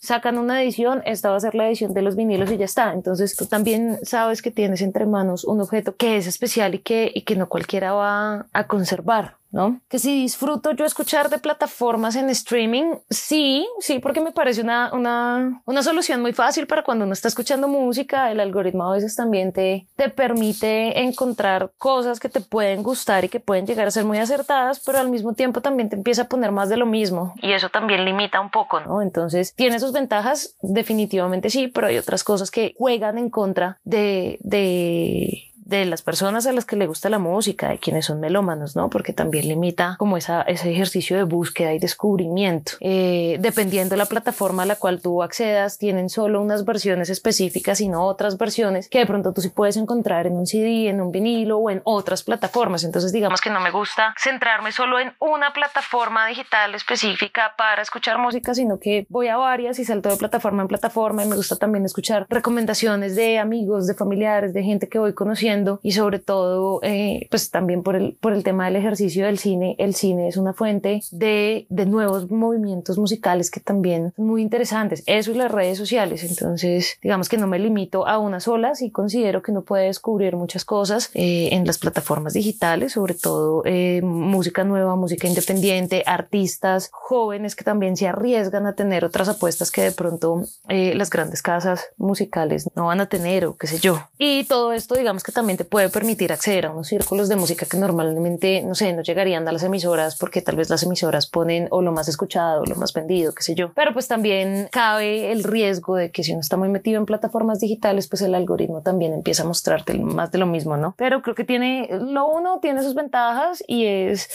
sacan 0.00 0.38
una 0.38 0.62
edición, 0.62 1.02
esta 1.06 1.30
va 1.30 1.36
a 1.36 1.40
ser 1.40 1.54
la 1.54 1.66
edición 1.66 1.94
de 1.94 2.02
los 2.02 2.16
vinilos 2.16 2.50
y 2.50 2.56
ya 2.56 2.64
está. 2.64 2.92
Entonces 2.92 3.25
tú 3.34 3.46
también 3.46 3.98
sabes 4.02 4.42
que 4.42 4.50
tienes 4.50 4.82
entre 4.82 5.06
manos 5.06 5.44
un 5.44 5.60
objeto 5.60 5.96
que 5.96 6.16
es 6.16 6.26
especial 6.26 6.74
y 6.74 6.78
que, 6.78 7.10
y 7.14 7.22
que 7.22 7.36
no 7.36 7.48
cualquiera 7.48 7.92
va 7.92 8.46
a 8.52 8.66
conservar. 8.66 9.36
¿No? 9.50 9.80
Que 9.88 9.98
si 9.98 10.22
disfruto 10.22 10.72
yo 10.72 10.84
escuchar 10.84 11.30
de 11.30 11.38
plataformas 11.38 12.16
en 12.16 12.30
streaming, 12.30 12.96
sí, 13.10 13.66
sí, 13.80 13.98
porque 13.98 14.20
me 14.20 14.32
parece 14.32 14.60
una, 14.60 14.92
una, 14.92 15.62
una 15.64 15.82
solución 15.82 16.20
muy 16.20 16.32
fácil 16.32 16.66
para 16.66 16.82
cuando 16.82 17.04
uno 17.04 17.12
está 17.12 17.28
escuchando 17.28 17.68
música. 17.68 18.30
El 18.30 18.40
algoritmo 18.40 18.84
a 18.84 18.92
veces 18.92 19.16
también 19.16 19.52
te, 19.52 19.86
te 19.96 20.08
permite 20.08 21.00
encontrar 21.00 21.72
cosas 21.78 22.20
que 22.20 22.28
te 22.28 22.40
pueden 22.40 22.82
gustar 22.82 23.24
y 23.24 23.28
que 23.28 23.40
pueden 23.40 23.66
llegar 23.66 23.88
a 23.88 23.90
ser 23.90 24.04
muy 24.04 24.18
acertadas, 24.18 24.82
pero 24.84 24.98
al 24.98 25.08
mismo 25.08 25.34
tiempo 25.34 25.60
también 25.60 25.88
te 25.88 25.96
empieza 25.96 26.22
a 26.22 26.28
poner 26.28 26.52
más 26.52 26.68
de 26.68 26.76
lo 26.76 26.86
mismo. 26.86 27.34
Y 27.42 27.52
eso 27.52 27.68
también 27.68 28.04
limita 28.04 28.40
un 28.40 28.50
poco, 28.50 28.80
¿no? 28.80 29.02
Entonces, 29.02 29.54
tiene 29.54 29.80
sus 29.80 29.92
ventajas, 29.92 30.56
definitivamente 30.60 31.50
sí, 31.50 31.68
pero 31.68 31.86
hay 31.86 31.98
otras 31.98 32.24
cosas 32.24 32.50
que 32.50 32.74
juegan 32.78 33.18
en 33.18 33.30
contra 33.30 33.78
de, 33.84 34.38
de 34.40 35.52
de 35.66 35.84
las 35.84 36.00
personas 36.02 36.46
a 36.46 36.52
las 36.52 36.64
que 36.64 36.76
le 36.76 36.86
gusta 36.86 37.10
la 37.10 37.18
música, 37.18 37.68
de 37.68 37.78
quienes 37.78 38.06
son 38.06 38.20
melómanos, 38.20 38.76
¿no? 38.76 38.88
Porque 38.88 39.12
también 39.12 39.48
limita 39.48 39.96
como 39.98 40.16
ese 40.16 40.44
ejercicio 40.46 41.16
de 41.16 41.24
búsqueda 41.24 41.74
y 41.74 41.80
descubrimiento. 41.80 42.72
Eh, 42.80 43.36
dependiendo 43.40 43.94
de 43.94 43.96
la 43.96 44.06
plataforma 44.06 44.62
a 44.62 44.66
la 44.66 44.76
cual 44.76 45.02
tú 45.02 45.24
accedas, 45.24 45.78
tienen 45.78 46.08
solo 46.08 46.40
unas 46.40 46.64
versiones 46.64 47.10
específicas 47.10 47.80
y 47.80 47.88
no 47.88 48.04
otras 48.04 48.38
versiones 48.38 48.88
que 48.88 49.00
de 49.00 49.06
pronto 49.06 49.32
tú 49.32 49.40
sí 49.40 49.48
puedes 49.48 49.76
encontrar 49.76 50.28
en 50.28 50.34
un 50.34 50.46
CD, 50.46 50.88
en 50.88 51.00
un 51.00 51.10
vinilo 51.10 51.58
o 51.58 51.68
en 51.68 51.80
otras 51.82 52.22
plataformas. 52.22 52.84
Entonces 52.84 53.12
digamos 53.12 53.40
que 53.40 53.50
no 53.50 53.60
me 53.60 53.72
gusta 53.72 54.14
centrarme 54.22 54.70
solo 54.70 55.00
en 55.00 55.14
una 55.18 55.52
plataforma 55.52 56.28
digital 56.28 56.76
específica 56.76 57.54
para 57.58 57.82
escuchar 57.82 58.18
música, 58.18 58.54
sino 58.54 58.78
que 58.78 59.04
voy 59.08 59.26
a 59.28 59.36
varias 59.36 59.80
y 59.80 59.84
salto 59.84 60.10
de 60.10 60.16
plataforma 60.16 60.62
en 60.62 60.68
plataforma 60.68 61.24
y 61.24 61.26
me 61.26 61.34
gusta 61.34 61.56
también 61.56 61.84
escuchar 61.84 62.26
recomendaciones 62.28 63.16
de 63.16 63.40
amigos, 63.40 63.88
de 63.88 63.94
familiares, 63.94 64.54
de 64.54 64.62
gente 64.62 64.88
que 64.88 65.00
voy 65.00 65.12
conociendo 65.12 65.55
y 65.82 65.92
sobre 65.92 66.18
todo 66.18 66.80
eh, 66.82 67.26
pues 67.30 67.50
también 67.50 67.82
por 67.82 67.96
el, 67.96 68.16
por 68.20 68.32
el 68.32 68.42
tema 68.42 68.66
del 68.66 68.76
ejercicio 68.76 69.26
del 69.26 69.38
cine, 69.38 69.76
el 69.78 69.94
cine 69.94 70.28
es 70.28 70.36
una 70.36 70.52
fuente 70.52 71.00
de, 71.10 71.66
de 71.68 71.86
nuevos 71.86 72.30
movimientos 72.30 72.98
musicales 72.98 73.50
que 73.50 73.60
también 73.60 74.12
son 74.16 74.26
muy 74.26 74.42
interesantes. 74.42 75.02
Eso 75.06 75.30
y 75.30 75.34
las 75.34 75.50
redes 75.50 75.78
sociales. 75.78 76.24
Entonces 76.24 76.98
digamos 77.02 77.28
que 77.28 77.38
no 77.38 77.46
me 77.46 77.58
limito 77.58 78.06
a 78.06 78.18
una 78.18 78.40
sola, 78.40 78.74
sí 78.74 78.90
considero 78.90 79.42
que 79.42 79.50
uno 79.50 79.62
puede 79.62 79.86
descubrir 79.86 80.36
muchas 80.36 80.64
cosas 80.64 81.10
eh, 81.14 81.50
en 81.52 81.66
las 81.66 81.78
plataformas 81.78 82.34
digitales, 82.34 82.92
sobre 82.92 83.14
todo 83.14 83.62
eh, 83.64 84.00
música 84.02 84.64
nueva, 84.64 84.96
música 84.96 85.26
independiente, 85.26 86.02
artistas 86.06 86.90
jóvenes 86.92 87.56
que 87.56 87.64
también 87.64 87.96
se 87.96 88.08
arriesgan 88.08 88.66
a 88.66 88.74
tener 88.74 89.04
otras 89.04 89.28
apuestas 89.28 89.70
que 89.70 89.82
de 89.82 89.92
pronto 89.92 90.42
las 90.68 91.10
grandes 91.10 91.42
casas 91.42 91.86
musicales 91.96 92.68
no 92.74 92.86
van 92.86 93.00
a 93.00 93.06
tener 93.06 93.46
o 93.46 93.56
qué 93.56 93.66
sé 93.66 93.78
yo. 93.78 94.02
Y 94.18 94.44
todo 94.44 94.72
esto 94.72 94.94
digamos 94.94 95.22
que 95.22 95.32
también 95.32 95.45
puede 95.64 95.88
permitir 95.88 96.32
acceder 96.32 96.66
a 96.66 96.70
unos 96.70 96.88
círculos 96.88 97.28
de 97.28 97.36
música 97.36 97.66
que 97.66 97.76
normalmente, 97.76 98.62
no 98.62 98.74
sé, 98.74 98.92
no 98.92 99.02
llegarían 99.02 99.46
a 99.48 99.52
las 99.52 99.62
emisoras 99.62 100.16
porque 100.16 100.42
tal 100.42 100.56
vez 100.56 100.70
las 100.70 100.82
emisoras 100.82 101.26
ponen 101.26 101.68
o 101.70 101.82
lo 101.82 101.92
más 101.92 102.08
escuchado, 102.08 102.62
o 102.62 102.66
lo 102.66 102.76
más 102.76 102.92
vendido, 102.92 103.32
qué 103.34 103.42
sé 103.42 103.54
yo. 103.54 103.72
Pero 103.74 103.92
pues 103.92 104.08
también 104.08 104.68
cabe 104.70 105.32
el 105.32 105.44
riesgo 105.44 105.96
de 105.96 106.10
que 106.10 106.24
si 106.24 106.32
uno 106.32 106.40
está 106.40 106.56
muy 106.56 106.68
metido 106.68 106.98
en 106.98 107.06
plataformas 107.06 107.60
digitales, 107.60 108.08
pues 108.08 108.22
el 108.22 108.34
algoritmo 108.34 108.82
también 108.82 109.12
empieza 109.12 109.42
a 109.42 109.46
mostrarte 109.46 109.94
más 109.94 110.30
de 110.32 110.38
lo 110.38 110.46
mismo, 110.46 110.76
¿no? 110.76 110.94
Pero 110.96 111.22
creo 111.22 111.34
que 111.34 111.44
tiene, 111.44 111.88
lo 111.90 112.26
uno 112.26 112.58
tiene 112.60 112.82
sus 112.82 112.94
ventajas 112.94 113.62
y 113.66 113.86
es 113.86 114.28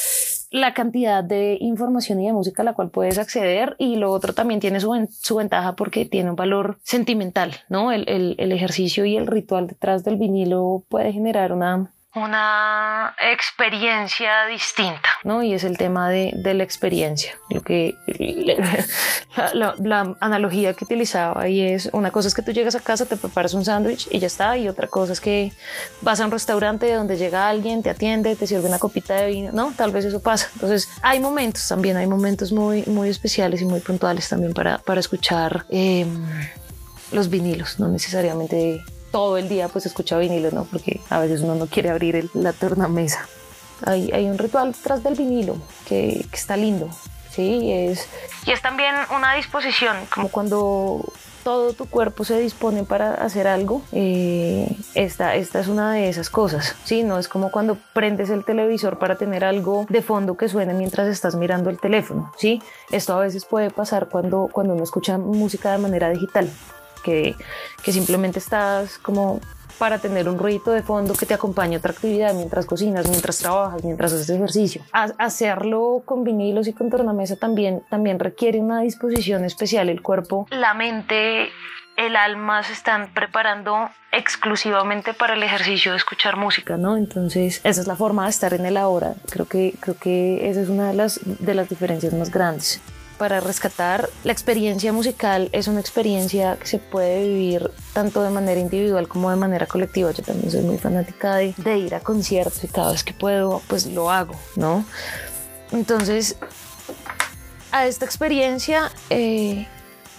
la 0.51 0.73
cantidad 0.73 1.23
de 1.23 1.57
información 1.61 2.19
y 2.19 2.27
de 2.27 2.33
música 2.33 2.61
a 2.61 2.65
la 2.65 2.73
cual 2.73 2.89
puedes 2.89 3.17
acceder 3.17 3.75
y 3.79 3.95
lo 3.95 4.11
otro 4.11 4.33
también 4.33 4.59
tiene 4.59 4.81
su, 4.81 5.07
su 5.09 5.35
ventaja 5.37 5.75
porque 5.75 6.05
tiene 6.05 6.29
un 6.29 6.35
valor 6.35 6.77
sentimental, 6.83 7.53
¿no? 7.69 7.91
El, 7.93 8.07
el, 8.07 8.35
el 8.37 8.51
ejercicio 8.51 9.05
y 9.05 9.15
el 9.15 9.27
ritual 9.27 9.67
detrás 9.67 10.03
del 10.03 10.17
vinilo 10.17 10.83
puede 10.89 11.13
generar 11.13 11.53
una 11.53 11.89
una 12.13 13.15
experiencia 13.21 14.45
distinta, 14.47 15.09
¿no? 15.23 15.43
Y 15.43 15.53
es 15.53 15.63
el 15.63 15.77
tema 15.77 16.09
de, 16.09 16.33
de 16.35 16.53
la 16.53 16.63
experiencia. 16.63 17.37
Lo 17.49 17.61
que 17.61 17.95
la, 19.53 20.15
analogía 20.19 20.73
que 20.73 20.83
utilizaba 20.83 21.47
y 21.47 21.61
es 21.61 21.89
una 21.93 22.11
cosa 22.11 22.27
es 22.27 22.33
que 22.33 22.41
tú 22.41 22.51
llegas 22.51 22.75
a 22.75 22.81
casa, 22.81 23.05
te 23.05 23.15
preparas 23.15 23.53
un 23.53 23.63
sándwich 23.63 24.09
y 24.11 24.19
ya 24.19 24.27
está, 24.27 24.57
y 24.57 24.67
otra 24.67 24.87
cosa 24.87 25.13
es 25.13 25.21
que 25.21 25.53
vas 26.01 26.19
a 26.19 26.25
un 26.25 26.31
restaurante 26.31 26.93
donde 26.93 27.15
llega 27.15 27.47
alguien, 27.47 27.81
te 27.81 27.89
atiende, 27.89 28.35
te 28.35 28.45
sirve 28.45 28.67
una 28.67 28.79
copita 28.79 29.15
de 29.15 29.27
vino, 29.27 29.51
¿no? 29.53 29.73
Tal 29.77 29.91
vez 29.91 30.03
eso 30.03 30.21
pasa. 30.21 30.49
Entonces, 30.55 30.89
hay 31.01 31.19
momentos 31.21 31.65
también, 31.67 31.95
hay 31.95 32.07
momentos 32.07 32.51
muy, 32.51 32.83
muy 32.87 33.07
especiales 33.07 33.61
y 33.61 33.65
muy 33.65 33.79
puntuales 33.79 34.27
también 34.27 34.53
para, 34.53 34.79
para 34.79 34.99
escuchar 34.99 35.65
eh, 35.69 36.05
los 37.13 37.29
vinilos, 37.29 37.79
no 37.79 37.87
necesariamente 37.87 38.83
todo 39.11 39.37
el 39.37 39.49
día 39.49 39.67
pues 39.67 39.85
escucha 39.85 40.17
vinilo, 40.17 40.51
¿no? 40.51 40.65
Porque 40.65 41.01
a 41.09 41.19
veces 41.19 41.41
uno 41.41 41.55
no 41.55 41.67
quiere 41.67 41.89
abrir 41.89 42.15
el, 42.15 42.29
la 42.33 42.53
tornamesa. 42.53 43.27
Hay, 43.85 44.11
hay 44.11 44.25
un 44.25 44.37
ritual 44.37 44.71
detrás 44.71 45.03
del 45.03 45.15
vinilo 45.15 45.57
que, 45.87 46.25
que 46.29 46.37
está 46.37 46.55
lindo, 46.55 46.89
¿sí? 47.31 47.71
Es, 47.71 48.07
y 48.45 48.51
es 48.51 48.61
también 48.61 48.95
una 49.15 49.33
disposición, 49.35 49.97
como 50.13 50.29
cuando 50.29 51.03
todo 51.43 51.73
tu 51.73 51.87
cuerpo 51.87 52.23
se 52.23 52.39
dispone 52.39 52.83
para 52.83 53.15
hacer 53.15 53.47
algo, 53.47 53.81
eh, 53.91 54.77
esta, 54.93 55.33
esta 55.35 55.59
es 55.59 55.67
una 55.67 55.93
de 55.93 56.09
esas 56.09 56.29
cosas, 56.29 56.75
¿sí? 56.83 57.03
No 57.03 57.17
es 57.17 57.27
como 57.27 57.49
cuando 57.51 57.77
prendes 57.93 58.29
el 58.29 58.45
televisor 58.45 58.99
para 58.99 59.15
tener 59.15 59.43
algo 59.43 59.87
de 59.89 60.03
fondo 60.03 60.37
que 60.37 60.47
suene 60.47 60.75
mientras 60.75 61.07
estás 61.07 61.35
mirando 61.35 61.71
el 61.71 61.79
teléfono, 61.79 62.31
¿sí? 62.37 62.61
Esto 62.91 63.15
a 63.15 63.21
veces 63.21 63.45
puede 63.45 63.71
pasar 63.71 64.09
cuando, 64.09 64.47
cuando 64.51 64.73
uno 64.75 64.83
escucha 64.83 65.17
música 65.17 65.71
de 65.71 65.79
manera 65.79 66.09
digital 66.09 66.47
que, 67.03 67.35
que 67.83 67.91
simplemente 67.91 68.39
estás 68.39 68.97
como 68.97 69.39
para 69.81 69.97
tener 69.97 70.29
un 70.29 70.37
ruido 70.37 70.73
de 70.73 70.83
fondo 70.83 71.15
que 71.15 71.25
te 71.25 71.33
acompañe 71.33 71.75
a 71.75 71.79
otra 71.79 71.91
actividad 71.91 72.35
mientras 72.35 72.67
cocinas, 72.67 73.09
mientras 73.09 73.39
trabajas, 73.39 73.83
mientras 73.83 74.13
haces 74.13 74.29
ejercicio. 74.29 74.83
hacerlo 74.91 76.03
con 76.05 76.23
vinilos 76.23 76.67
y 76.67 76.73
con 76.73 76.91
tornamesa 76.91 77.35
también, 77.35 77.81
también 77.89 78.19
requiere 78.19 78.59
una 78.59 78.81
disposición 78.81 79.43
especial. 79.43 79.89
El 79.89 80.03
cuerpo, 80.03 80.45
la 80.51 80.75
mente, 80.75 81.49
el 81.97 82.15
alma 82.15 82.61
se 82.61 82.73
están 82.73 83.11
preparando 83.15 83.89
exclusivamente 84.11 85.15
para 85.15 85.33
el 85.33 85.41
ejercicio 85.41 85.93
de 85.93 85.97
escuchar 85.97 86.37
música, 86.37 86.77
¿no? 86.77 86.95
Entonces, 86.95 87.61
esa 87.63 87.81
es 87.81 87.87
la 87.87 87.95
forma 87.95 88.25
de 88.25 88.29
estar 88.29 88.53
en 88.53 88.67
el 88.67 88.77
ahora. 88.77 89.15
Creo 89.31 89.47
que, 89.47 89.73
creo 89.79 89.97
que 89.97 90.47
esa 90.47 90.61
es 90.61 90.69
una 90.69 90.89
de 90.89 90.93
las, 90.93 91.19
de 91.23 91.55
las 91.55 91.69
diferencias 91.69 92.13
más 92.13 92.29
grandes 92.29 92.79
para 93.21 93.39
rescatar. 93.39 94.09
La 94.23 94.31
experiencia 94.31 94.91
musical 94.91 95.49
es 95.51 95.67
una 95.67 95.79
experiencia 95.79 96.57
que 96.59 96.65
se 96.65 96.79
puede 96.79 97.27
vivir 97.27 97.69
tanto 97.93 98.23
de 98.23 98.31
manera 98.31 98.59
individual 98.59 99.07
como 99.07 99.29
de 99.29 99.35
manera 99.35 99.67
colectiva. 99.67 100.09
Yo 100.09 100.23
también 100.23 100.49
soy 100.49 100.61
muy 100.61 100.79
fanática 100.79 101.35
de, 101.35 101.77
ir 101.77 101.93
a 101.93 101.99
conciertos 101.99 102.63
y 102.63 102.67
cada 102.67 102.93
vez 102.93 103.03
que 103.03 103.13
puedo, 103.13 103.61
pues 103.67 103.85
lo 103.85 104.09
hago, 104.09 104.33
¿no? 104.55 104.85
Entonces, 105.71 106.35
a 107.71 107.85
esta 107.85 108.05
experiencia, 108.05 108.91
eh, 109.11 109.67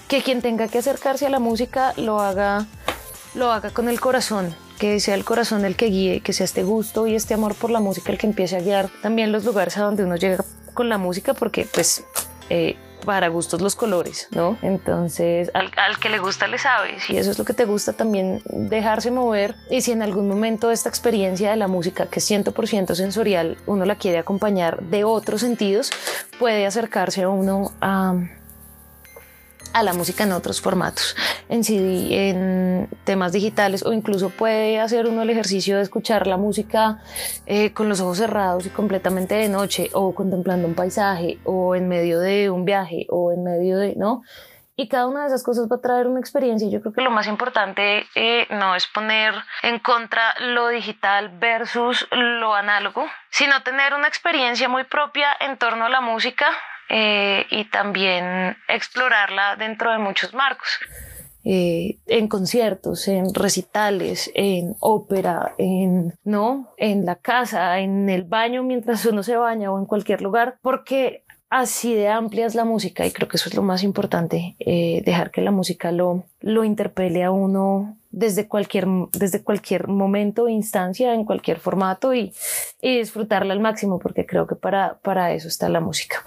que 0.06 0.22
quien 0.22 0.40
tenga 0.40 0.68
que 0.68 0.78
acercarse 0.78 1.26
a 1.26 1.28
la 1.28 1.40
música 1.40 1.94
lo 1.96 2.20
haga, 2.20 2.66
lo 3.34 3.50
haga 3.50 3.70
con 3.70 3.88
el 3.88 3.98
corazón, 3.98 4.54
que 4.78 5.00
sea 5.00 5.16
el 5.16 5.24
corazón 5.24 5.64
el 5.64 5.74
que 5.74 5.86
guíe, 5.86 6.20
que 6.20 6.32
sea 6.32 6.44
este 6.44 6.62
gusto 6.62 7.08
y 7.08 7.16
este 7.16 7.34
amor 7.34 7.56
por 7.56 7.72
la 7.72 7.80
música 7.80 8.12
el 8.12 8.18
que 8.18 8.28
empiece 8.28 8.56
a 8.56 8.60
guiar 8.60 8.90
también 9.02 9.32
los 9.32 9.44
lugares 9.44 9.76
a 9.76 9.82
donde 9.82 10.04
uno 10.04 10.14
llega 10.14 10.44
con 10.72 10.88
la 10.88 10.98
música, 10.98 11.34
porque 11.34 11.66
pues 11.66 12.04
eh, 12.48 12.76
para 13.04 13.28
gustos 13.28 13.60
los 13.60 13.76
colores, 13.76 14.28
¿no? 14.30 14.56
Entonces, 14.62 15.50
al, 15.54 15.70
al, 15.76 15.98
que 15.98 16.08
le 16.08 16.18
gusta 16.18 16.46
le 16.46 16.58
sabe, 16.58 17.00
si 17.00 17.16
eso 17.16 17.30
es 17.30 17.38
lo 17.38 17.44
que 17.44 17.54
te 17.54 17.64
gusta, 17.64 17.92
también 17.92 18.42
dejarse 18.46 19.10
mover 19.10 19.54
y 19.70 19.82
si 19.82 19.92
en 19.92 20.02
algún 20.02 20.28
momento 20.28 20.70
esta 20.70 20.88
experiencia 20.88 21.50
de 21.50 21.56
la 21.56 21.68
música, 21.68 22.06
que 22.06 22.20
es 22.20 22.30
100% 22.30 22.94
sensorial, 22.94 23.58
uno 23.66 23.84
la 23.84 23.96
quiere 23.96 24.18
acompañar 24.18 24.82
de 24.82 25.04
otros 25.04 25.40
sentidos, 25.40 25.90
puede 26.38 26.66
acercarse 26.66 27.22
a 27.22 27.28
uno 27.28 27.72
a 27.80 28.14
a 29.72 29.82
la 29.82 29.92
música 29.92 30.24
en 30.24 30.32
otros 30.32 30.60
formatos, 30.60 31.16
en 31.48 31.64
CD, 31.64 32.30
en 32.30 32.88
temas 33.04 33.32
digitales 33.32 33.84
o 33.84 33.92
incluso 33.92 34.30
puede 34.30 34.80
hacer 34.80 35.06
uno 35.06 35.22
el 35.22 35.30
ejercicio 35.30 35.76
de 35.76 35.82
escuchar 35.82 36.26
la 36.26 36.36
música 36.36 37.02
eh, 37.46 37.72
con 37.72 37.88
los 37.88 38.00
ojos 38.00 38.18
cerrados 38.18 38.66
y 38.66 38.70
completamente 38.70 39.34
de 39.34 39.48
noche 39.48 39.90
o 39.92 40.14
contemplando 40.14 40.66
un 40.68 40.74
paisaje 40.74 41.38
o 41.44 41.74
en 41.74 41.88
medio 41.88 42.20
de 42.20 42.50
un 42.50 42.64
viaje 42.64 43.06
o 43.08 43.32
en 43.32 43.44
medio 43.44 43.78
de, 43.78 43.94
¿no? 43.96 44.22
Y 44.74 44.88
cada 44.88 45.06
una 45.06 45.20
de 45.20 45.26
esas 45.26 45.42
cosas 45.42 45.68
va 45.70 45.76
a 45.76 45.80
traer 45.80 46.06
una 46.06 46.18
experiencia. 46.18 46.68
Yo 46.70 46.80
creo 46.80 46.94
que 46.94 47.02
lo 47.02 47.10
más 47.10 47.26
importante 47.26 48.06
eh, 48.14 48.46
no 48.50 48.74
es 48.74 48.86
poner 48.86 49.34
en 49.62 49.78
contra 49.78 50.34
lo 50.40 50.68
digital 50.68 51.28
versus 51.38 52.08
lo 52.10 52.54
análogo, 52.54 53.04
sino 53.30 53.62
tener 53.62 53.92
una 53.92 54.08
experiencia 54.08 54.70
muy 54.70 54.84
propia 54.84 55.28
en 55.40 55.58
torno 55.58 55.84
a 55.84 55.90
la 55.90 56.00
música 56.00 56.46
eh, 56.88 57.46
y 57.50 57.64
también 57.70 58.56
explorarla 58.68 59.56
dentro 59.56 59.92
de 59.92 59.98
muchos 59.98 60.34
marcos. 60.34 60.68
Eh, 61.44 61.98
en 62.06 62.28
conciertos, 62.28 63.08
en 63.08 63.34
recitales, 63.34 64.30
en 64.34 64.76
ópera, 64.78 65.54
en 65.58 66.14
no, 66.22 66.72
en 66.76 67.04
la 67.04 67.16
casa, 67.16 67.80
en 67.80 68.08
el 68.08 68.22
baño 68.22 68.62
mientras 68.62 69.04
uno 69.06 69.24
se 69.24 69.36
baña 69.36 69.72
o 69.72 69.78
en 69.78 69.86
cualquier 69.86 70.22
lugar, 70.22 70.58
porque 70.62 71.24
así 71.50 71.94
de 71.94 72.08
amplia 72.08 72.46
es 72.46 72.54
la 72.54 72.64
música 72.64 73.04
y 73.04 73.10
creo 73.10 73.28
que 73.28 73.38
eso 73.38 73.48
es 73.48 73.56
lo 73.56 73.62
más 73.62 73.82
importante, 73.82 74.54
eh, 74.60 75.02
dejar 75.04 75.32
que 75.32 75.40
la 75.40 75.50
música 75.50 75.90
lo, 75.90 76.26
lo 76.40 76.62
interpele 76.62 77.24
a 77.24 77.32
uno 77.32 77.96
desde 78.12 78.46
cualquier, 78.46 78.86
desde 79.12 79.42
cualquier 79.42 79.88
momento, 79.88 80.48
instancia, 80.48 81.12
en 81.12 81.24
cualquier 81.24 81.58
formato 81.58 82.14
y, 82.14 82.32
y 82.80 82.98
disfrutarla 82.98 83.52
al 83.52 83.60
máximo, 83.60 83.98
porque 83.98 84.26
creo 84.26 84.46
que 84.46 84.54
para, 84.54 84.98
para 85.02 85.32
eso 85.32 85.48
está 85.48 85.68
la 85.68 85.80
música. 85.80 86.22